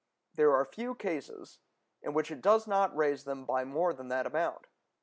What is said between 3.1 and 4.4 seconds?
them by more than that